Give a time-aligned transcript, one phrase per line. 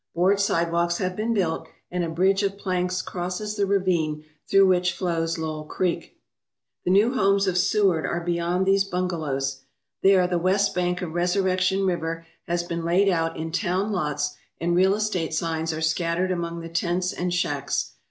[0.15, 4.93] Board sidewalks have been built, and a bridge of planks crosses the ravine through which
[4.93, 6.17] flows Lowell Creek.
[6.83, 9.61] The new homes of Seward are beyond these bungalows.
[10.01, 14.75] There the west bank of Resurrection River has been laid out in town lots and
[14.75, 17.91] real estate signs are scattered among the tents and shacks.